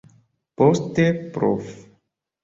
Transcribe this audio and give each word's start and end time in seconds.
Poste 0.61 1.05
prof. 1.35 1.67